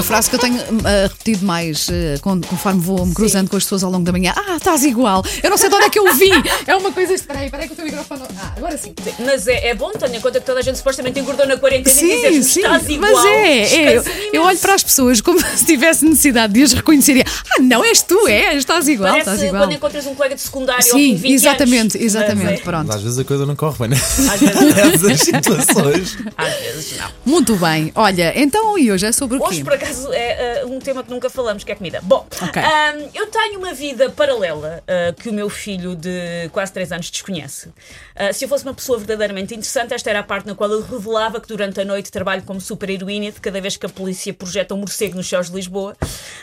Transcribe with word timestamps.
A 0.00 0.02
frase 0.02 0.30
que 0.30 0.36
eu 0.36 0.40
tenho 0.40 0.58
ah, 0.84 1.02
repetido 1.08 1.44
mais 1.44 1.86
con- 2.22 2.40
conforme 2.40 2.80
vou 2.80 3.04
me 3.06 3.14
cruzando 3.14 3.48
com 3.50 3.56
as 3.56 3.64
pessoas 3.64 3.84
ao 3.84 3.90
longo 3.90 4.04
da 4.04 4.12
manhã. 4.12 4.32
Ah, 4.36 4.56
estás 4.56 4.82
igual. 4.84 5.22
Eu 5.42 5.50
não 5.50 5.56
sei 5.58 5.68
de 5.68 5.74
onde 5.74 5.84
é 5.84 5.90
que 5.90 5.98
eu 5.98 6.14
vi. 6.14 6.30
É 6.66 6.74
uma 6.74 6.90
coisa 6.90 7.12
estranha. 7.12 7.44
Espera 7.44 7.62
aí 7.62 7.68
que 7.68 7.74
o 7.74 7.76
teu 7.76 7.84
microfone. 7.84 8.22
Ah, 8.38 8.52
agora 8.56 8.76
sim. 8.78 8.94
Mas 9.24 9.46
é, 9.46 9.68
é 9.68 9.74
bom, 9.74 9.90
tenha 9.92 10.16
em 10.16 10.20
conta 10.20 10.40
que 10.40 10.46
toda 10.46 10.60
a 10.60 10.62
gente 10.62 10.78
supostamente 10.78 11.20
engordou 11.20 11.46
na 11.46 11.56
quarentena 11.58 11.94
e 11.94 11.98
Sim, 11.98 12.06
dizer 12.16 12.42
sim, 12.42 12.60
estás 12.60 12.88
igual. 12.88 13.12
mas 13.12 13.24
é, 13.26 13.58
é. 13.60 13.96
Eu, 13.98 14.04
eu 14.32 14.42
olho 14.42 14.58
para 14.58 14.74
as 14.74 14.82
pessoas 14.82 15.20
como 15.20 15.38
se 15.56 15.64
tivesse 15.66 16.04
necessidade 16.04 16.52
de 16.54 16.62
as 16.62 16.72
reconhecer. 16.72 17.16
e, 17.18 17.20
Ah, 17.22 17.60
não, 17.62 17.84
és 17.84 18.00
tu, 18.02 18.26
és, 18.26 18.56
estás 18.58 18.88
igual, 18.88 19.10
Parece 19.12 19.30
estás 19.30 19.42
igual. 19.42 19.62
quando 19.64 19.72
encontras 19.74 20.06
um 20.06 20.14
colega 20.14 20.34
de 20.34 20.40
secundário 20.40 20.84
ao 20.92 20.98
Sim, 20.98 21.14
20 21.16 21.32
exatamente, 21.34 21.96
anos. 21.98 22.06
exatamente. 22.06 22.44
Mas 22.50 22.60
é, 22.60 22.62
Pronto. 22.62 22.86
Mas 22.86 22.96
às 22.96 23.02
vezes 23.02 23.18
a 23.18 23.24
coisa 23.24 23.44
não 23.46 23.56
corre 23.56 23.76
bem, 23.80 23.88
né? 23.88 23.96
Às 24.32 24.40
vezes 25.02 25.20
situações. 25.22 26.16
Às 26.36 26.54
vezes 26.56 26.98
não. 26.98 27.10
Muito 27.26 27.56
bem. 27.56 27.92
Olha, 27.94 28.32
então 28.40 28.78
e 28.78 28.90
hoje 28.90 29.06
é 29.06 29.12
sobre 29.12 29.36
o 29.38 29.42
Hoje, 29.44 29.58
quê? 29.58 29.64
por 29.64 29.72
acaso, 29.74 29.89
é 30.12 30.64
uh, 30.64 30.72
um 30.72 30.78
tema 30.78 31.02
que 31.02 31.10
nunca 31.10 31.28
falamos, 31.30 31.64
que 31.64 31.72
é 31.72 31.74
comida. 31.74 32.00
Bom, 32.02 32.26
Ok. 32.42 32.62
um, 32.62 33.10
eu 33.14 33.26
tenho 33.26 33.58
uma 33.58 33.72
vida 33.72 34.10
paralela 34.10 34.82
uh, 34.82 35.14
que 35.14 35.28
o 35.28 35.32
meu 35.32 35.48
filho 35.48 35.94
de 35.94 36.48
quase 36.52 36.72
3 36.72 36.92
anos 36.92 37.10
desconhece. 37.10 37.68
Uh, 37.68 38.32
se 38.32 38.44
eu 38.44 38.48
fosse 38.48 38.64
uma 38.64 38.74
pessoa 38.74 38.98
verdadeiramente 38.98 39.54
interessante, 39.54 39.94
esta 39.94 40.10
era 40.10 40.20
a 40.20 40.22
parte 40.22 40.46
na 40.46 40.54
qual 40.54 40.70
eu 40.70 40.82
revelava 40.82 41.40
que 41.40 41.48
durante 41.48 41.80
a 41.80 41.84
noite 41.84 42.10
trabalho 42.10 42.42
como 42.42 42.60
super-heroína 42.60 43.32
de 43.32 43.40
cada 43.40 43.60
vez 43.60 43.76
que 43.76 43.86
a 43.86 43.88
polícia 43.88 44.32
projeta 44.32 44.74
um 44.74 44.78
morcego 44.78 45.16
nos 45.16 45.28
céus 45.28 45.48
de 45.48 45.56
Lisboa. 45.56 45.96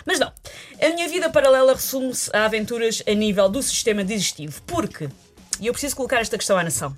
Mas 0.06 0.20
não. 0.20 0.32
A 0.82 0.90
minha 0.90 1.08
vida 1.08 1.30
paralela 1.30 1.74
resume-se 1.74 2.30
a 2.34 2.46
aventuras 2.46 3.02
a 3.08 3.14
nível 3.14 3.50
do 3.50 3.62
sistema 3.62 4.04
digestivo. 4.04 4.62
Porque, 4.68 5.10
e 5.60 5.68
eu 5.68 5.74
preciso 5.74 5.96
colocar 5.96 6.20
esta 6.20 6.38
questão 6.38 6.58
à 6.58 6.64
nação. 6.64 6.96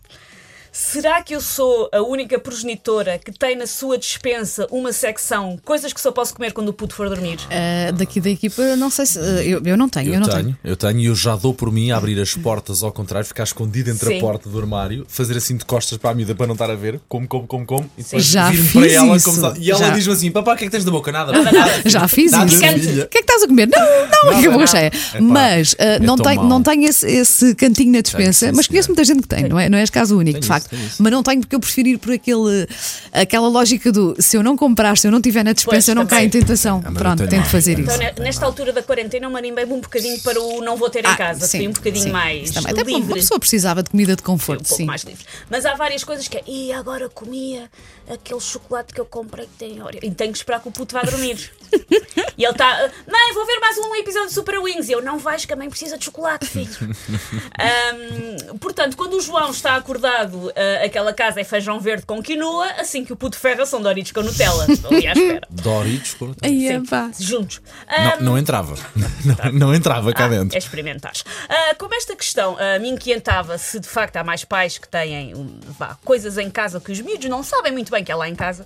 Será 0.72 1.22
que 1.22 1.36
eu 1.36 1.42
sou 1.42 1.90
a 1.92 2.02
única 2.02 2.40
progenitora 2.40 3.18
que 3.18 3.32
tem 3.32 3.56
na 3.56 3.66
sua 3.68 3.98
dispensa 3.98 4.68
uma 4.72 4.94
secção 4.94 5.58
coisas 5.66 5.92
que 5.94 6.00
só 6.00 6.12
posso 6.12 6.34
comer 6.34 6.54
quando 6.54 6.70
o 6.70 6.74
puto 6.74 6.94
for 6.96 7.10
dormir? 7.10 7.40
Ah, 7.50 7.92
daqui 7.92 8.20
da 8.22 8.30
equipa, 8.30 8.76
não 8.76 8.90
sei 8.90 9.06
se. 9.06 9.20
ah, 9.20 9.44
eu, 9.44 9.62
eu 9.66 9.78
não 9.78 9.90
tenho, 9.90 10.10
eu, 10.10 10.14
Eu 10.16 10.20
não 10.20 10.28
tenho, 10.28 10.44
tenho. 10.44 10.58
eu 10.64 10.76
tenho 10.76 11.00
e 11.00 11.06
eu 11.06 11.16
já 11.16 11.36
dou 11.36 11.54
por 11.54 11.72
mim 11.72 11.92
a 11.92 11.98
abrir 11.98 12.20
as 12.20 12.34
portas 12.36 12.84
ao 12.84 12.92
contrário, 12.92 13.26
ficar 13.28 13.44
escondido 13.44 13.90
entre 13.90 14.08
Sim. 14.08 14.18
a 14.18 14.20
porta 14.22 14.50
do 14.50 14.60
armário, 14.60 15.06
fazer 15.08 15.36
assim 15.38 15.58
de 15.58 15.66
costas 15.66 15.98
para 15.98 16.12
a 16.12 16.14
mida 16.14 16.36
para 16.36 16.48
não 16.48 16.54
estar 16.54 16.70
a 16.70 16.76
ver, 16.76 17.00
como, 17.08 17.28
como, 17.28 17.48
como, 17.48 17.66
como, 17.66 17.92
e 17.98 18.04
depois 18.04 18.26
Já 18.26 18.50
vir 18.52 18.64
fiz 18.64 18.74
para 18.74 18.92
ela 18.92 19.16
isso. 19.18 19.26
como 19.42 19.58
E 19.58 19.72
ela 19.72 19.90
diz-me 19.90 20.14
assim: 20.14 20.32
Papá, 20.32 20.54
o 20.54 20.58
que 20.58 20.64
é 20.66 20.68
que 20.68 20.72
tens 20.72 20.86
da 20.86 20.92
boca? 20.92 21.12
Nada, 21.12 21.32
nada. 21.32 21.52
nada. 21.52 21.82
Já 21.86 22.08
fiz 22.08 22.32
Nada, 22.32 22.46
isso. 22.46 22.58
O 22.60 23.08
que 23.08 23.18
é 23.18 23.22
que 23.22 23.32
estás 23.32 23.44
a 23.44 23.48
comer? 23.48 23.68
Não, 23.68 24.52
não, 24.52 24.58
não. 24.60 24.68
cheia. 24.68 24.88
Epá, 24.88 25.22
Mas 25.22 25.76
ah, 25.80 25.84
é 25.84 26.00
não, 26.00 26.16
mau. 26.18 26.46
não 26.46 26.64
tenho 26.64 26.86
esse, 26.88 27.08
esse 27.10 27.56
cantinho 27.56 27.92
na 27.92 28.02
dispensa. 28.02 28.52
mas 28.54 28.68
conheço 28.68 28.90
muita 28.90 29.04
gente 29.04 29.22
que 29.22 29.28
tem, 29.28 29.48
não 29.50 29.60
é? 29.60 29.70
Não 29.70 29.78
és 29.78 29.90
caso 29.90 30.18
único, 30.18 30.40
de 30.40 30.46
isso, 30.46 30.59
facto. 30.62 30.96
Mas 31.00 31.12
não 31.12 31.24
tenho 31.24 31.40
porque 31.42 31.56
eu 31.56 31.60
prefiro 31.60 31.90
ir 31.90 31.98
por 31.98 32.12
aquele, 32.14 32.68
aquela 33.14 33.48
lógica 33.48 33.92
do 33.92 34.16
se 34.20 34.36
eu 34.38 34.44
não 34.44 34.58
comprar, 34.58 34.98
se 34.98 35.08
eu 35.08 35.12
não 35.12 35.22
tiver 35.22 35.44
na 35.44 35.54
dispensa, 35.54 35.76
Pois, 35.76 35.88
eu 35.88 35.96
não 35.96 36.06
caio 36.06 36.28
em 36.28 36.30
tentação. 36.30 36.82
eu 36.86 36.92
Pronto, 36.94 37.18
tenho 37.18 37.30
tento 37.30 37.40
mais. 37.42 37.52
fazer 37.52 37.80
Então, 37.80 37.94
isso. 37.96 38.04
ne- 38.04 38.24
nesta 38.24 38.46
altura 38.46 38.74
da 38.74 38.82
quarentena, 38.84 39.26
eu 39.26 39.30
marimbei-me 39.30 39.72
um 39.74 39.80
bocadinho 39.82 40.20
para 40.22 40.40
o 40.42 40.62
não 40.62 40.76
vou 40.76 40.90
ter 40.90 41.04
em 41.04 41.08
Ah, 41.08 41.16
casa. 41.16 41.46
sim, 41.48 41.60
Fui 41.60 41.68
um 41.68 41.72
bocadinho 41.74 42.04
sim. 42.06 42.12
mais 42.12 42.52
Também. 42.52 42.72
Até 42.72 42.82
porque 42.82 42.92
uma 42.96 43.00
livre. 43.00 43.14
pessoa 43.22 43.40
precisava 43.40 43.84
de 43.84 43.90
comida 43.90 44.16
de 44.16 44.22
um 44.22 44.26
conforto, 44.26 44.64
pouco 44.64 44.76
sim. 44.76 44.86
mais 44.86 45.04
livre. 45.04 45.24
Mas 45.50 45.66
há 45.66 45.76
várias 45.76 46.04
coisas 46.04 46.28
que 46.28 46.38
é. 46.38 46.44
E 46.48 46.72
agora 46.74 47.08
comia 47.10 47.70
aquele 48.12 48.40
chocolate 48.40 48.94
que 48.94 49.00
eu 49.00 49.06
comprei 49.06 49.46
que 49.46 49.54
tem 49.58 49.82
Oreo. 49.82 50.00
E 50.04 50.12
tenho 50.12 50.32
que 50.32 50.38
esperar 50.38 50.60
que 50.62 50.68
o 50.68 50.72
puto 50.72 50.94
vá 50.94 51.02
dormir. 51.04 51.52
e 52.40 52.46
ele 52.46 52.54
está. 52.54 52.90
Mãe, 53.06 53.34
vou 53.34 53.46
ver 53.46 53.60
mais 53.60 53.78
um 53.78 53.94
episódio 53.98 54.30
de 54.30 54.34
Super 54.34 54.60
Wings. 54.60 54.88
E 54.88 54.94
eu 54.94 55.02
não 55.02 55.20
vais, 55.20 55.44
que 55.44 55.52
a 55.52 55.58
mãe 55.58 55.70
precisa 55.70 55.98
de 55.98 56.06
chocolate, 56.06 56.46
filho. 56.46 56.70
Ahm, 57.60 58.58
portanto, 58.60 58.96
quando 58.96 59.18
o 59.18 59.22
João 59.22 59.52
está 59.52 59.76
acordado, 59.76 60.50
ah, 60.56 60.86
aquela 60.86 61.12
casa 61.12 61.42
é 61.42 61.44
feijão 61.44 61.82
verde 61.82 62.06
com 62.06 62.24
quinoa. 62.24 62.66
Assim 62.80 63.04
que 63.04 63.12
o 63.12 63.16
puto 63.18 63.38
ferra 63.38 63.66
são 63.66 63.82
Doritos 63.82 64.14
com 64.14 64.22
Nutella. 64.22 64.66
Ali 64.90 65.06
à 65.06 65.12
espera. 65.12 65.48
Doritos, 65.52 66.14
com- 66.14 66.34
Aí 66.42 66.68
é 66.70 66.80
Sim, 67.12 67.26
juntos. 67.26 67.62
não, 67.90 67.98
Ahm, 68.14 68.24
não 68.24 68.38
entrava. 68.38 68.76
Não, 69.26 69.52
não 69.52 69.76
entrava 69.76 70.14
cá 70.14 70.26
ah, 70.26 70.30
dentro. 70.30 70.56
É 70.56 70.58
experimentar. 70.58 71.12
Ah, 71.50 71.76
como 71.78 71.94
esta 71.94 72.16
questão 72.16 72.56
ah, 72.58 72.80
me 72.80 72.90
inquietava 72.90 73.58
se 73.58 73.80
de 73.80 73.88
facto 73.88 74.16
há 74.16 74.24
mais 74.24 74.46
pais 74.46 74.78
que 74.78 74.88
têm 74.88 75.36
um, 75.36 75.60
vá, 75.78 75.98
coisas 76.06 76.38
em 76.38 76.50
casa 76.50 76.80
que 76.80 76.92
os 76.92 77.02
miúdos 77.02 77.30
não 77.30 77.44
sabem 77.44 77.72
muito 77.72 77.92
bem 77.92 78.04
que 78.04 78.12
é 78.12 78.16
lá 78.16 78.30
em 78.30 78.36
casa. 78.36 78.66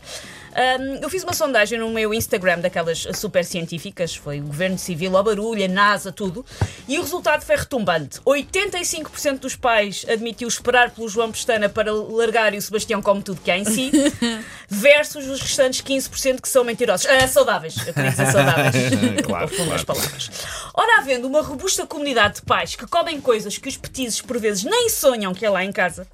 Ah, 0.56 0.78
eu 1.02 1.10
fiz 1.10 1.24
uma 1.24 1.34
sondagem 1.34 1.80
no 1.80 1.90
meu 1.90 2.14
Instagram 2.14 2.60
daquelas 2.60 3.08
super 3.16 3.44
científicas, 3.44 4.16
foi 4.16 4.40
o 4.40 4.44
Governo 4.44 4.78
Civil, 4.78 5.16
ao 5.18 5.24
barulho, 5.24 5.64
a 5.64 5.68
NASA, 5.68 6.12
tudo, 6.12 6.46
e 6.88 6.98
o 6.98 7.02
resultado 7.02 7.44
foi 7.44 7.56
retumbante. 7.56 8.20
85% 8.22 9.40
dos 9.40 9.56
pais 9.56 10.06
admitiu 10.08 10.48
esperar 10.48 10.92
pelo 10.92 11.10
João 11.10 11.32
Pestana 11.32 11.68
para 11.70 11.92
largar 11.92 12.54
e 12.54 12.58
o 12.58 12.62
Sebastião 12.62 13.02
come 13.02 13.22
tudo 13.22 13.42
que 13.42 13.52
há 13.52 13.58
em 13.58 13.66
si, 13.66 13.92
versus 14.70 15.28
os 15.28 15.42
restantes 15.42 15.82
15% 15.82 16.42
que 16.42 16.50
são 16.50 16.64
mentirosos. 16.64 17.06
Ah, 17.08 17.28
saudáveis, 17.28 17.76
eu 17.86 17.94
queria 17.94 18.12
dizer 18.12 18.32
saudáveis. 18.32 18.74
Claro, 19.24 19.48
Confundo 19.50 19.74
as 19.74 19.84
claro. 19.84 20.00
palavras. 20.00 20.30
Ora, 20.74 21.00
havendo 21.00 21.28
uma 21.28 21.42
robusta 21.42 21.86
comunidade 21.86 22.36
de 22.36 22.42
pais 22.42 22.76
que 22.76 22.86
comem 22.88 23.20
coisas 23.22 23.58
que 23.58 23.70
os 23.70 23.78
petizes 23.78 24.22
por 24.22 24.38
vezes 24.40 24.64
nem 24.64 24.90
sonham 24.90 25.34
que 25.34 25.46
é 25.46 25.50
lá 25.50 25.64
em 25.64 25.72
casa, 25.72 26.08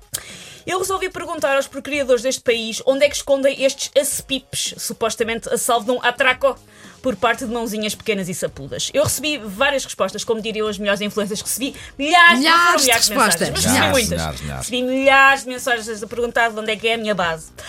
eu 0.70 0.78
resolvi 0.78 1.10
perguntar 1.10 1.56
aos 1.56 1.66
procriadores 1.66 2.22
deste 2.22 2.42
país 2.42 2.80
onde 2.86 3.04
é 3.04 3.10
que 3.10 3.16
escondem 3.16 3.64
estes 3.64 3.90
acepipes, 4.00 4.76
supostamente 4.78 5.50
a 5.50 5.58
salvo 5.58 5.86
de 5.86 5.92
um 5.98 6.04
atraco 6.04 6.56
por 7.02 7.16
parte 7.16 7.46
de 7.46 7.52
mãozinhas 7.52 7.96
pequenas 7.96 8.30
e 8.30 8.34
sapudas. 8.34 8.90
Eu 8.94 9.04
recebi 9.04 9.38
várias 9.38 9.84
respostas, 9.86 10.24
como 10.24 10.42
diriam 10.42 10.68
as 10.68 10.78
melhores 10.78 11.02
influências 11.02 11.42
que 11.42 11.48
recebi, 11.48 11.76
milhares, 11.98 12.40
Milhares 12.40 12.82
de 12.82 12.86
milhares 12.88 13.06
de 13.06 13.14
mensagens, 13.14 13.40
respostas. 13.40 13.50
mas 13.50 13.64
recebi 13.64 13.74
Milhares, 13.74 13.92
muitas. 13.92 14.10
milhares, 14.20 14.42
milhares. 14.42 14.60
Recebi 14.70 14.84
milhares 14.84 15.44
de 15.44 15.50
mensagens 15.50 16.04
a 16.04 16.08
perguntar 16.08 16.50
de 16.52 16.60
onde 16.60 16.72
é 16.72 16.76
que 16.76 16.88
é 16.88 16.94
a 16.94 16.98
minha 16.98 17.16
base. 17.16 17.52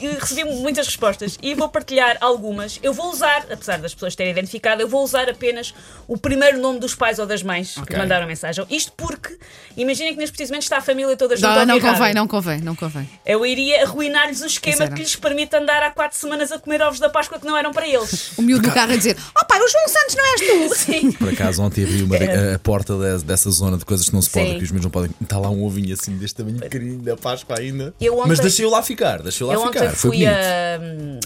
E 0.00 0.06
recebi 0.08 0.44
muitas 0.44 0.86
respostas 0.86 1.38
e 1.42 1.54
vou 1.54 1.68
partilhar 1.68 2.16
algumas. 2.20 2.78
Eu 2.82 2.92
vou 2.92 3.10
usar, 3.10 3.44
apesar 3.50 3.78
das 3.78 3.94
pessoas 3.94 4.14
terem 4.14 4.32
identificado, 4.32 4.82
eu 4.82 4.88
vou 4.88 5.02
usar 5.02 5.28
apenas 5.28 5.74
o 6.06 6.16
primeiro 6.16 6.58
nome 6.58 6.78
dos 6.78 6.94
pais 6.94 7.18
ou 7.18 7.26
das 7.26 7.42
mães 7.42 7.74
que 7.74 7.80
Ok. 7.80 7.96
mandaram 7.96 8.24
a 8.24 8.26
mensagem. 8.26 8.64
Isto 8.70 8.92
porque, 8.96 9.36
imaginem 9.76 10.12
que 10.12 10.18
neste 10.18 10.32
precisamente 10.36 10.64
está 10.64 10.78
a 10.78 10.80
família 10.80 11.16
toda 11.16 11.36
junto 11.36 11.46
a 11.46 11.50
Não, 11.64 11.66
não 11.66 11.78
rádio. 11.78 11.90
convém, 11.98 12.14
não 12.14 12.28
convém, 12.28 12.60
não 12.60 12.74
convém. 12.76 13.08
Eu 13.24 13.44
iria 13.46 13.82
arruinar-lhes 13.84 14.40
o 14.42 14.46
esquema 14.46 14.88
que 14.88 15.00
lhes 15.00 15.16
permite 15.16 15.54
andar 15.56 15.82
há 15.82 15.90
quatro 15.90 16.18
semanas 16.18 16.52
a 16.52 16.58
comer 16.58 16.82
ovos 16.82 16.98
da 17.00 17.08
Páscoa 17.08 17.38
que 17.38 17.46
não 17.46 17.56
eram 17.56 17.72
para 17.72 17.86
eles. 17.86 17.93
O 18.36 18.42
miúdo 18.42 18.66
no 18.68 18.74
carro 18.74 18.92
a 18.92 18.96
dizer: 18.96 19.16
Oh 19.40 19.44
pai, 19.44 19.60
o 19.60 19.68
João 19.68 19.88
Santos 19.88 20.14
não 20.16 20.24
és 20.26 20.40
tu! 20.40 20.74
Sim. 20.84 21.12
Por 21.12 21.28
acaso 21.30 21.62
ontem 21.62 21.84
abri 21.84 22.02
uma, 22.02 22.16
a, 22.16 22.54
a 22.54 22.58
porta 22.58 22.94
de- 23.18 23.24
dessa 23.24 23.50
zona 23.50 23.76
de 23.78 23.84
coisas 23.84 24.08
que 24.08 24.14
não 24.14 24.22
se 24.22 24.30
pode, 24.30 24.50
Sim. 24.50 24.58
que 24.58 24.64
os 24.64 24.70
meus 24.70 24.84
não 24.84 24.90
podem. 24.90 25.10
Está 25.20 25.38
lá 25.38 25.48
um 25.50 25.64
ovinho 25.64 25.94
assim 25.94 26.16
deste 26.16 26.36
tamanho 26.36 26.58
pequenino 26.58 27.02
da 27.02 27.16
Páscoa 27.16 27.58
ainda. 27.58 27.94
Eu 28.00 28.18
ontem- 28.18 28.28
Mas 28.28 28.40
deixei-o 28.40 28.70
lá 28.70 28.82
ficar, 28.82 29.22
deixei-o 29.22 29.48
lá 29.48 29.54
Eu 29.54 29.60
ontem 29.62 29.78
ficar. 29.80 29.90
Foi 29.94 30.10
fui 30.10 30.18
bonito. 30.18 30.30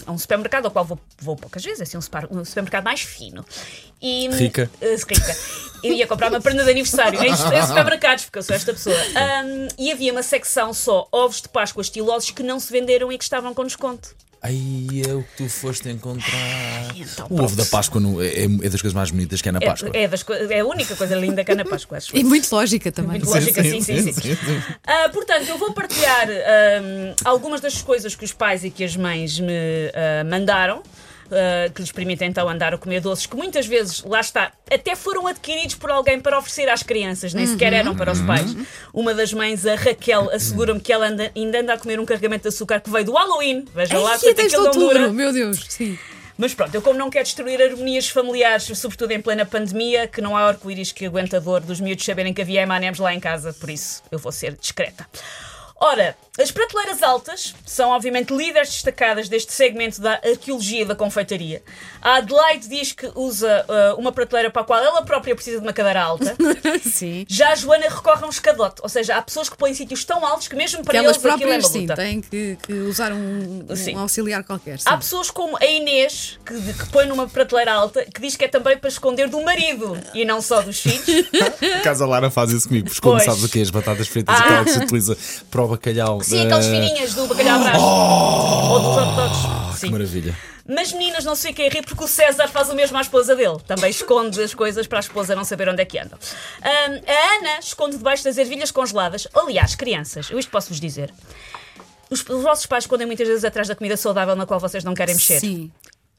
a, 0.07 0.09
a 0.09 0.11
um 0.13 0.17
supermercado 0.17 0.65
ao 0.65 0.71
qual 0.71 0.85
vou, 0.85 0.99
vou 1.21 1.35
poucas 1.35 1.63
vezes, 1.63 1.81
assim, 1.81 1.97
um, 1.97 2.01
super- 2.01 2.27
um 2.31 2.43
supermercado 2.45 2.83
mais 2.83 3.01
fino. 3.01 3.45
E, 4.01 4.29
Rica. 4.29 4.69
eh, 4.79 4.95
rica. 4.95 5.37
Eu 5.83 5.93
ia 5.93 6.07
comprar 6.07 6.29
uma 6.29 6.39
prenda 6.39 6.63
de 6.63 6.71
aniversário 6.71 7.21
em, 7.21 7.29
em 7.31 7.35
supermercados, 7.67 8.25
porque 8.25 8.39
eu 8.39 8.43
sou 8.43 8.55
esta 8.55 8.71
pessoa. 8.73 8.95
Ahm, 9.15 9.67
e 9.77 9.91
havia 9.91 10.11
uma 10.11 10.23
secção 10.23 10.73
só 10.73 11.07
ovos 11.11 11.41
de 11.41 11.49
Páscoa 11.49 11.81
estilosos 11.81 12.31
que 12.31 12.41
não 12.43 12.59
se 12.59 12.71
venderam 12.71 13.11
e 13.11 13.17
que 13.17 13.23
estavam 13.23 13.53
com 13.53 13.63
desconto. 13.65 14.15
Aí 14.41 15.01
é 15.05 15.13
o 15.13 15.21
que 15.21 15.35
tu 15.43 15.49
foste 15.49 15.89
encontrar. 15.89 16.95
então, 16.95 17.27
o 17.29 17.41
ovo 17.43 17.55
da 17.57 17.65
Páscoa 17.65 17.99
no- 17.99 18.21
é, 18.23 18.43
é 18.45 18.69
das 18.69 18.81
coisas 18.81 18.93
mais 18.93 19.11
bonitas 19.11 19.41
que 19.41 19.49
é 19.49 19.51
na 19.51 19.59
Páscoa. 19.59 19.91
É, 19.93 20.03
é 20.03 20.07
das 20.07 20.25
é 20.49 20.59
a 20.61 20.65
única 20.65 20.95
coisa 20.95 21.13
linda 21.15 21.43
que 21.43 21.51
há 21.51 21.55
na 21.55 21.65
Páscoa, 21.65 21.97
acho. 21.97 22.15
E 22.15 22.23
muito 22.23 22.49
lógica 22.53 22.89
também. 22.91 23.19
Muito 23.19 23.29
lógica, 23.29 23.61
sim, 23.61 23.81
sim, 23.81 24.13
sim. 24.13 24.37
Ah, 24.87 25.09
portanto, 25.09 25.47
eu 25.49 25.57
vou 25.57 25.73
partilhar 25.73 26.27
ahm, 26.29 27.13
algumas 27.25 27.59
das 27.59 27.81
coisas 27.81 28.15
que 28.15 28.23
os 28.23 28.31
pais 28.31 28.63
e 28.63 28.69
que 28.69 28.83
as 28.83 28.95
mães 28.95 29.39
me 29.39 29.51
ah, 29.93 30.23
mandaram. 30.23 30.81
Ah, 31.31 31.69
que 31.73 31.81
lhes 31.81 31.91
permitem 31.91 32.29
então 32.29 32.47
andar 32.49 32.73
a 32.73 32.77
comer 32.77 32.99
doces 33.01 33.25
que 33.25 33.35
muitas 33.35 33.65
vezes, 33.65 34.03
lá 34.03 34.19
está, 34.19 34.51
até 34.71 34.95
foram 34.95 35.27
adquiridos 35.27 35.75
por 35.75 35.89
alguém 35.91 36.19
para 36.19 36.37
oferecer 36.37 36.69
às 36.69 36.83
crianças, 36.83 37.33
nem 37.33 37.45
sequer 37.47 37.73
eram 37.73 37.95
para 37.95 38.11
os 38.11 38.21
pais. 38.21 38.55
Uma 38.93 39.13
das 39.13 39.31
mães, 39.33 39.65
a 39.65 39.75
Raquel, 39.75 40.29
assegura-me 40.33 40.79
que 40.79 40.91
ela 40.93 41.07
anda- 41.07 41.31
ainda 41.35 41.59
anda 41.61 41.73
a 41.73 41.77
comer 41.77 41.99
um 41.99 42.05
carregamento 42.05 42.43
de 42.43 42.49
açúcar 42.49 42.79
que 42.79 42.89
veio 42.89 43.05
do 43.05 43.13
Halloween. 43.13 43.65
Vejam 43.73 44.01
lá 44.01 44.11
Ai, 44.13 44.19
quanto 44.19 44.35
desde 44.35 44.55
aquilo 44.55 44.63
não 44.65 44.71
dura. 44.71 45.09
meu 45.13 45.31
Deus, 45.33 45.65
sim. 45.69 45.97
Mas 46.37 46.53
pronto, 46.53 46.73
eu 46.73 46.81
como 46.81 46.97
não 46.97 47.09
quero 47.09 47.25
destruir 47.25 47.61
harmonias 47.61 48.07
familiares, 48.07 48.63
sobretudo 48.77 49.11
em 49.11 49.19
plena 49.21 49.45
pandemia, 49.45 50.07
que 50.07 50.21
não 50.21 50.37
há 50.37 50.41
arco-íris 50.47 50.93
que 50.93 51.05
aguenta 51.05 51.35
a 51.35 51.39
dor 51.41 51.59
dos 51.59 51.81
miúdos 51.81 52.05
saberem 52.05 52.33
que 52.33 52.41
havia 52.41 52.61
M&M's 52.61 52.97
lá 52.99 53.13
em 53.13 53.19
casa, 53.19 53.51
por 53.51 53.69
isso 53.69 54.01
eu 54.09 54.17
vou 54.17 54.31
ser 54.31 54.53
discreta. 54.55 55.05
Ora, 55.81 56.15
as 56.39 56.51
prateleiras 56.51 57.01
altas 57.03 57.53
são 57.65 57.89
obviamente 57.91 58.33
líderes 58.35 58.69
destacadas 58.69 59.27
deste 59.29 59.51
segmento 59.53 60.01
da 60.01 60.13
arqueologia 60.15 60.81
e 60.81 60.85
da 60.85 60.95
confeitaria. 60.95 61.61
A 62.01 62.15
Adelaide 62.17 62.67
diz 62.67 62.91
que 62.93 63.09
usa 63.15 63.65
ah, 63.67 63.95
uma 63.97 64.11
prateleira 64.11 64.49
para 64.49 64.61
a 64.61 64.65
qual 64.65 64.83
ela 64.83 65.01
própria 65.03 65.35
precisa 65.35 65.57
de 65.57 65.63
uma 65.65 65.73
cadeira 65.73 66.01
alta. 66.01 66.35
Sim. 66.83 67.25
Já 67.29 67.51
a 67.51 67.55
Joana 67.55 67.87
recorre 67.89 68.23
a 68.23 68.27
um 68.27 68.29
escadote, 68.29 68.81
ou 68.81 68.89
seja, 68.89 69.15
há 69.15 69.21
pessoas 69.21 69.49
que 69.49 69.57
põem 69.57 69.73
sítios 69.73 70.03
tão 70.03 70.25
altos 70.25 70.47
que 70.47 70.55
mesmo 70.55 70.83
para 70.83 70.91
Que 70.91 70.97
elas 70.97 71.17
eles 71.17 71.25
aquilo 71.25 71.51
é 71.51 71.59
próprias, 71.59 71.65
uma 71.65 71.71
sim, 71.71 71.81
luta. 71.81 71.95
têm 71.95 72.21
que, 72.21 72.57
que 72.61 72.73
usar 72.73 73.11
um, 73.13 73.65
um 73.69 73.75
Sim. 73.75 73.95
auxiliar 73.95 74.43
qualquer. 74.43 74.79
sim. 74.79 74.85
Há 74.89 74.97
pessoas 74.97 75.29
como 75.31 75.57
a 75.61 75.65
Inês, 75.65 76.39
que, 76.45 76.53
que 76.73 76.89
põe 76.89 77.05
numa 77.05 77.27
prateleira 77.27 77.73
alta, 77.73 78.03
que 78.05 78.21
diz 78.21 78.35
que 78.35 78.45
é 78.45 78.47
também 78.47 78.77
para 78.77 78.89
esconder 78.89 79.27
do 79.29 79.41
marido 79.43 79.97
e 80.13 80.23
não 80.25 80.41
só 80.41 80.61
dos 80.61 80.79
filhos. 80.81 81.03
Por 81.59 81.67
acaso 81.79 82.03
a 82.03 82.07
Lara 82.07 82.29
faz 82.29 82.51
isso 82.51 82.67
comigo, 82.67 82.87
porque 82.87 83.01
como 83.01 83.19
sabes 83.19 83.43
o 83.43 83.49
que 83.49 83.59
é 83.59 83.61
as 83.61 83.69
batatas 83.69 84.07
fritas, 84.07 84.35
Ah. 84.39 84.63
que 84.63 84.71
se 84.71 84.79
utiliza 84.79 85.17
para 85.51 85.61
o 85.63 85.68
bacalhau. 85.69 86.21
Sim, 86.21 86.45
aquelas 86.45 86.65
fininhas 86.65 87.13
do 87.13 87.27
bacalhau 87.27 87.59
à 87.59 87.63
brás. 87.63 87.81
Ou 87.81 88.79
dos 88.79 88.97
hot 88.97 89.15
dogs. 89.15 89.73
Que 89.73 89.79
Sim. 89.79 89.91
maravilha. 89.91 90.37
Mas 90.67 90.93
meninas, 90.93 91.25
não 91.25 91.33
se 91.33 91.47
fiquem 91.47 91.67
a 91.67 91.69
rir 91.71 91.83
porque 91.83 92.03
o 92.03 92.07
César 92.07 92.47
faz 92.47 92.69
o 92.69 92.75
mesmo 92.75 92.95
à 92.97 93.01
esposa 93.01 93.35
dele. 93.35 93.57
Também 93.65 93.89
esconde 93.89 94.39
as 94.41 94.53
coisas 94.53 94.85
para 94.85 94.99
a 94.99 95.01
esposa 95.01 95.35
não 95.35 95.43
saber 95.43 95.67
onde 95.67 95.81
é 95.81 95.85
que 95.85 95.97
andam. 95.97 96.19
Ahm, 96.61 97.01
a 97.07 97.35
Ana 97.37 97.59
esconde 97.59 97.97
debaixo 97.97 98.23
das 98.23 98.37
ervilhas 98.37 98.69
congeladas. 98.69 99.27
Aliás, 99.33 99.73
crianças, 99.73 100.29
eu 100.29 100.37
isto 100.37 100.51
posso-vos 100.51 100.79
dizer. 100.79 101.11
Os, 102.09 102.21
os 102.21 102.43
vossos 102.43 102.67
pais 102.67 102.83
escondem 102.83 103.07
muitas 103.07 103.27
vezes 103.27 103.43
atrás 103.43 103.67
da 103.67 103.75
comida 103.75 103.97
saudável 103.97 104.35
na 104.35 104.45
qual 104.45 104.59
vocês 104.59 104.83
não 104.83 104.93
querem 104.93 105.15
mexer. 105.15 105.39
Sim. 105.39 105.71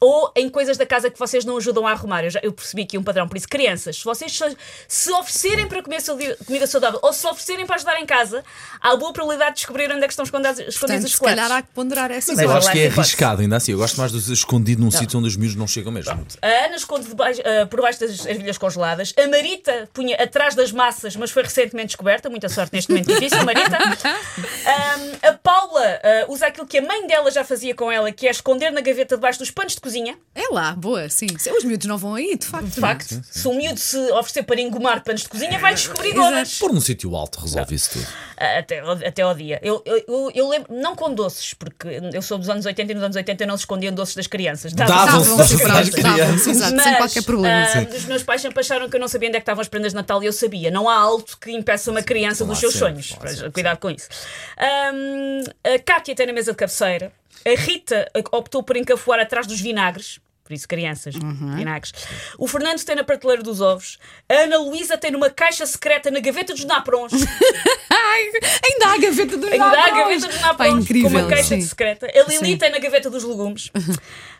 Ou 0.03 0.31
em 0.35 0.49
coisas 0.49 0.77
da 0.77 0.85
casa 0.85 1.11
que 1.11 1.19
vocês 1.19 1.45
não 1.45 1.57
ajudam 1.57 1.85
a 1.85 1.91
arrumar. 1.91 2.23
Eu, 2.23 2.31
já, 2.31 2.39
eu 2.41 2.51
percebi 2.51 2.81
aqui 2.81 2.97
um 2.97 3.03
padrão. 3.03 3.27
Por 3.27 3.37
isso, 3.37 3.47
crianças, 3.47 3.97
se 3.97 4.03
vocês 4.03 4.37
se- 4.87 5.11
oferecerem 5.11 5.67
para 5.67 5.83
comer 5.83 6.01
comida 6.45 6.65
saudável 6.65 6.99
ou 7.03 7.13
se 7.13 7.25
oferecerem 7.27 7.65
para 7.67 7.75
ajudar 7.75 7.99
em 8.01 8.05
casa, 8.05 8.43
há 8.81 8.95
boa 8.95 9.13
probabilidade 9.13 9.51
de 9.51 9.55
descobrir 9.57 9.91
onde 9.91 10.03
é 10.03 10.07
que 10.07 10.13
estão 10.13 10.23
escondidos, 10.25 10.57
escondidos 10.59 10.79
Portanto, 10.79 11.05
os 11.05 11.11
se 11.11 11.19
calhar 11.19 11.35
chocolates. 11.45 11.57
há 11.57 11.61
que 11.67 11.73
ponderar 11.75 12.09
essa 12.11 12.33
Mas 12.33 12.41
eu 12.41 12.51
acho 12.51 12.71
que 12.71 12.79
é 12.79 12.87
arriscado 12.87 13.41
ainda 13.43 13.57
assim. 13.57 13.73
Eu 13.73 13.77
gosto 13.77 13.97
mais 13.99 14.11
de 14.11 14.33
escondido 14.33 14.81
num 14.81 14.89
sítio 14.89 15.19
onde 15.19 15.27
os 15.27 15.35
miúdos 15.37 15.55
não 15.55 15.67
chegam 15.67 15.91
mesmo. 15.91 16.25
A 16.41 16.47
Ana 16.65 16.75
esconde 16.77 17.07
debaixo- 17.07 17.41
ah, 17.45 17.67
por 17.67 17.79
baixo 17.81 17.99
das 17.99 18.25
ervilhas 18.25 18.57
congeladas. 18.57 19.13
A 19.23 19.27
Marita 19.27 19.87
punha 19.93 20.15
atrás 20.15 20.55
das 20.55 20.71
massas, 20.71 21.15
mas 21.15 21.29
foi 21.29 21.43
recentemente 21.43 21.87
descoberta. 21.89 22.27
Muita 22.27 22.49
sorte 22.49 22.73
neste 22.73 22.89
momento 22.91 23.05
difícil, 23.07 23.43
Marita. 23.45 23.77
Ahm, 24.65 25.29
a 25.29 25.33
Paula 25.33 25.99
ah, 26.03 26.25
usa 26.27 26.47
aquilo 26.47 26.65
que 26.65 26.79
a 26.79 26.81
mãe 26.81 27.05
dela 27.05 27.29
já 27.29 27.43
fazia 27.43 27.75
com 27.75 27.91
ela, 27.91 28.11
que 28.11 28.27
é 28.27 28.31
esconder 28.31 28.71
na 28.71 28.81
gaveta 28.81 29.15
debaixo 29.15 29.37
dos 29.37 29.51
panos 29.51 29.73
de 29.75 29.79
cozinha. 29.81 29.90
É 30.33 30.47
lá, 30.53 30.71
boa, 30.73 31.09
sim. 31.09 31.27
Se 31.37 31.51
Os 31.51 31.63
miúdos 31.63 31.85
não 31.87 31.97
vão 31.97 32.15
aí, 32.15 32.37
de 32.37 32.45
facto. 32.45 32.65
De 32.67 32.79
facto, 32.79 33.21
se 33.29 33.47
um 33.47 33.53
miúdo 33.55 33.79
se 33.79 33.97
oferecer 34.11 34.43
para 34.43 34.61
engomar 34.61 35.03
panos 35.03 35.21
de 35.23 35.29
cozinha, 35.29 35.59
vai 35.59 35.73
descobrir 35.73 36.13
todas. 36.13 36.57
Pôr 36.57 36.71
num 36.73 36.79
sítio 36.79 37.13
alto 37.15 37.39
resolve 37.41 37.75
isso 37.75 37.91
tudo. 37.91 38.07
Ah, 38.37 38.59
Até, 38.59 38.79
ao- 38.79 38.91
até 38.93 39.21
ao 39.21 39.33
dia. 39.35 39.59
Eu, 39.61 39.83
eu, 39.85 40.03
eu, 40.07 40.31
eu 40.33 40.49
lembro, 40.49 40.73
não 40.73 40.95
com 40.95 41.13
doces, 41.13 41.53
porque 41.53 41.87
eu 42.13 42.21
sou 42.21 42.37
dos 42.37 42.49
anos 42.49 42.65
80 42.65 42.91
e 42.91 42.95
nos 42.95 43.03
anos 43.03 43.15
80 43.17 43.45
não 43.45 43.55
se 43.57 43.61
escondiam 43.63 43.93
doces 43.93 44.15
das 44.15 44.25
crianças. 44.27 44.73
Davam-se 44.73 45.29
doces 45.35 45.61
pronto, 45.61 45.77
às 45.77 45.89
crianças. 45.89 46.47
exato, 46.47 46.81
sem 46.81 46.95
qualquer 46.95 47.23
problema. 47.23 47.65
ah, 47.75 47.95
os 47.95 48.05
meus 48.05 48.23
pais 48.23 48.41
sempre 48.41 48.59
acharam 48.61 48.89
que 48.89 48.95
eu 48.95 48.99
não 49.01 49.07
sabia 49.09 49.27
onde 49.29 49.37
é 49.37 49.39
que 49.39 49.43
estavam 49.43 49.61
as 49.61 49.67
prendas 49.67 49.91
de 49.91 49.95
Natal 49.97 50.23
e 50.23 50.25
eu 50.25 50.33
sabia. 50.33 50.71
Não 50.71 50.87
há 50.89 50.95
alto 50.95 51.37
que 51.37 51.51
impeça 51.51 51.91
uma 51.91 52.01
criança 52.01 52.45
dos 52.45 52.57
seus 52.57 52.73
sempre, 52.73 52.87
sonhos. 53.03 53.15
Mas, 53.21 53.31
sempre, 53.35 53.51
Cuidado 53.51 53.77
com 53.79 53.89
isso. 53.91 54.07
Ahm, 54.57 55.43
a 55.63 55.79
Cátia 55.79 56.15
tem 56.15 56.25
na 56.25 56.33
mesa 56.33 56.51
de 56.51 56.57
cabeceira. 56.57 57.11
A 57.45 57.59
Rita 57.59 58.09
optou 58.31 58.63
por 58.63 58.75
encafuar 58.77 59.19
atrás 59.19 59.47
dos 59.47 59.59
vinagres. 59.59 60.19
Por 60.43 60.53
isso, 60.55 60.67
crianças, 60.67 61.15
Uhum. 61.15 61.55
vinagres. 61.55 61.93
O 62.37 62.45
Fernando 62.45 62.83
tem 62.83 62.93
na 62.95 63.05
prateleira 63.05 63.41
dos 63.41 63.61
ovos. 63.61 63.97
A 64.27 64.33
Ana 64.33 64.57
Luísa 64.57 64.97
tem 64.97 65.09
numa 65.09 65.29
caixa 65.29 65.65
secreta 65.65 66.11
na 66.11 66.19
gaveta 66.19 66.53
dos 66.53 66.65
naprons. 66.65 67.13
Ai, 67.89 68.23
ainda 68.69 68.87
há 68.87 68.93
a 68.93 68.97
gaveta 68.97 69.37
dos 69.37 69.49
Ainda 69.51 69.63
há 69.65 69.69
a 69.69 69.71
naprons. 69.71 69.97
gaveta 69.97 70.27
dos 70.27 70.37
Pá, 70.37 70.47
naprons 70.47 70.83
incrível, 70.83 71.09
com 71.11 71.17
uma 71.17 71.27
caixa 71.29 71.61
secreta. 71.61 72.07
A 72.07 72.23
Lili 72.29 72.57
tem 72.57 72.69
na 72.69 72.79
gaveta 72.79 73.09
dos 73.09 73.23
legumes. 73.23 73.71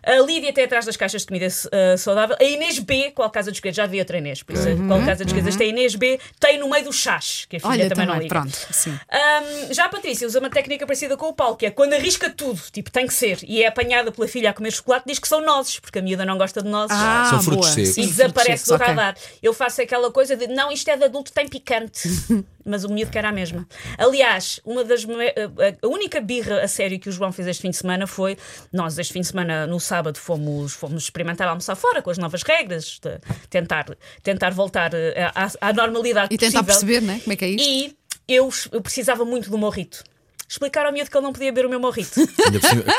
A 0.03 0.19
Lídia 0.19 0.51
tem 0.53 0.63
atrás 0.63 0.86
das 0.86 0.98
caixas 0.98 1.21
de 1.21 1.27
comida 1.27 1.48
eh, 1.71 1.98
saudável. 1.98 2.36
A 2.39 2.44
Inês 2.44 2.80
B, 2.80 3.12
qual 3.12 3.30
casa 3.30 3.51
dos 3.51 3.57
segredos? 3.57 3.77
Já 3.77 3.86
vi 3.86 4.00
outra 4.00 4.18
Inês, 4.18 4.42
por 4.44 4.53
isso 4.53 4.68
qual 4.88 5.00
casa 5.06 5.24
dos 5.24 5.31
segredos? 5.33 5.56
Tem 5.56 5.68
a 5.68 5.69
Inês 5.69 5.95
B, 5.95 6.19
tem 6.39 6.57
no 6.57 6.69
meio 6.69 6.86
dos 6.86 6.95
chás, 6.95 7.45
que 7.50 7.57
a 7.57 7.59
filha 7.59 7.71
Uhum. 7.71 7.80
Olha, 7.80 7.89
também, 7.89 8.06
não 8.06 8.13
também, 8.13 8.27
liga. 8.27 8.39
pronto, 8.42 8.57
sim. 8.74 8.98
Ahm, 9.12 9.74
já 9.74 9.86
a 9.86 9.89
Patrícia 9.89 10.25
usa 10.27 10.39
uma 10.39 10.50
técnica 10.50 10.86
parecida 10.86 11.15
com 11.15 11.27
o 11.27 11.33
Paulo, 11.33 11.56
que 11.56 11.65
é 11.65 11.71
quando 11.71 11.94
arrisca 11.94 12.30
tudo, 12.30 12.59
tipo, 12.71 12.89
tem 12.92 13.06
que 13.07 13.13
ser, 13.13 13.39
e 13.44 13.63
é 13.63 13.68
apanhada 13.68 14.12
pela 14.12 14.27
filha 14.27 14.50
a 14.50 14.53
comer 14.53 14.71
chocolate, 14.71 15.06
diz 15.07 15.19
que 15.19 15.27
são 15.27 15.42
nozes, 15.45 15.80
porque 15.80 16.00
a 16.00 16.01
miúda 16.01 16.25
não 16.25 16.38
gosta 16.38 16.62
de 16.62 16.68
nozes. 16.69 16.95
Ah, 17.00 17.27
São 17.30 17.42
frutos 17.44 17.69
secos. 17.69 17.89
Sim, 17.94 18.01
E 18.01 18.06
desaparece 18.07 18.65
do 18.65 18.77
secos, 18.77 18.88
radar. 18.88 19.15
Eu 19.42 19.53
faço 19.53 19.81
aquela 19.81 20.12
coisa 20.12 20.36
de 20.36 20.48
não, 20.48 20.71
isto 20.71 20.89
é 20.89 20.98
de 20.98 21.03
adulto, 21.06 21.31
tem 21.31 21.48
picante. 21.48 22.01
Mas 22.66 22.84
o 22.84 22.90
miúdo 22.90 23.12
quer 23.12 23.25
a 23.25 23.31
mesma. 23.31 23.68
Aliás, 23.98 24.60
uma 24.66 24.84
das 24.84 25.04
me- 25.06 25.28
a- 25.30 25.86
a 25.86 25.88
única 25.88 26.19
birra 26.22 26.62
a 26.62 26.68
sério 26.68 27.00
que 27.00 27.10
o 27.10 27.12
João 27.12 27.31
fez 27.31 27.48
este 27.48 27.62
fim 27.62 27.69
de 27.72 27.78
semana 27.78 28.06
foi. 28.08 28.38
Nós, 28.72 28.98
este 28.98 29.13
fim 29.13 29.22
de 29.22 29.28
semana, 29.28 29.66
no 29.68 29.80
sábado, 29.80 30.18
fomos, 30.18 30.74
fomos 30.74 31.04
experimentar 31.04 31.48
almoçar 31.48 31.75
fora 31.75 32.02
com 32.02 32.10
as 32.10 32.18
novas 32.18 32.44
regras, 32.44 33.00
de 33.02 33.19
tentar, 33.50 33.86
tentar 34.24 34.52
voltar 34.52 34.94
eh, 34.94 35.31
à, 35.36 35.50
à 35.69 35.74
normalidade. 35.74 36.34
E 36.34 36.38
tentar 36.38 36.63
possível. 36.63 36.88
perceber, 36.88 37.02
né? 37.02 37.19
Como 37.24 37.34
é 37.34 37.36
que 37.36 37.46
é 37.46 37.50
isto? 37.50 37.68
E 37.68 37.96
eu, 38.28 38.50
eu 38.72 38.81
precisava 38.81 39.25
muito 39.25 39.50
do 39.50 39.58
morrito. 39.58 40.04
Explicar 40.48 40.86
ao 40.86 40.92
miúdo 40.92 41.10
que 41.10 41.16
ele 41.18 41.24
não 41.24 41.31
podia 41.31 41.50
beber 41.52 41.66
o 41.66 41.69
meu 41.69 41.80
morrito. 41.80 42.12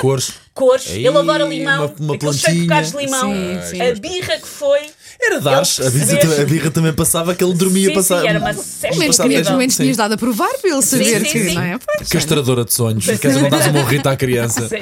Cores. 0.00 0.32
Cores, 0.54 0.88
Ei, 0.90 1.06
ele 1.06 1.18
adora 1.18 1.44
limão, 1.44 1.86
uma- 1.86 1.94
uma 2.00 2.14
aqueles 2.14 2.38
cheio 2.40 2.60
de 2.62 2.66
plantinha. 2.66 2.82
bocados 2.82 2.90
de 2.92 2.96
limão. 2.96 3.32
Sim, 3.62 3.70
sim. 3.76 3.82
A 3.82 3.94
birra 3.94 4.38
que 4.38 4.46
foi. 4.46 4.80
Era. 5.24 5.36
Ele 5.36 5.48
A 5.48 5.90
birra, 5.90 6.42
a 6.42 6.44
birra 6.44 6.70
também 6.70 6.92
passava 6.92 7.34
que 7.34 7.44
ele 7.44 7.54
dormia 7.54 7.88
Sim, 7.88 7.94
passar. 7.94 8.20
sim, 8.22 8.28
era 8.28 8.38
uma 8.38 8.52
Passado 8.52 9.28
tinhas, 9.28 9.46
pelo 9.46 9.58
menos 9.58 9.76
tinhas 9.76 9.96
dado 9.96 10.14
a 10.14 10.16
provar 10.16 10.52
para 10.60 10.70
ele 10.70 10.82
saber 10.82 11.20
sim, 11.20 11.32
que, 11.32 11.44
sim. 11.50 11.54
não 11.54 11.62
é? 11.62 11.78
Pois, 11.78 12.08
Castradora 12.08 12.64
de 12.64 12.72
sonhos. 12.74 13.04
Queres 13.04 13.36
não 13.36 13.48
dar 13.48 13.68
um 13.68 13.72
morrito 13.72 14.08
à 14.08 14.16
criança? 14.16 14.68
Sim. 14.68 14.80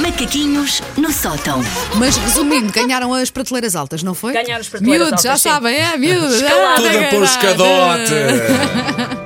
Macaquinhos 0.00 0.82
no 0.96 1.12
sótão. 1.12 1.60
Mas 1.96 2.16
resumindo, 2.16 2.72
ganharam 2.72 3.12
as 3.12 3.30
prateleiras 3.30 3.76
altas, 3.76 4.02
não 4.02 4.14
foi? 4.14 4.32
Ganharam 4.32 4.60
as 4.60 4.68
prateleiras 4.68 5.06
Miúdos, 5.08 5.22
já 5.22 5.30
altas, 5.30 5.42
sim. 5.42 5.48
sabem, 5.48 5.76
é, 5.76 5.96
miúdos. 5.96 6.34
Escalada. 6.34 6.76
Tudo 6.76 6.90
grande. 6.90 7.24
escadote. 7.24 8.12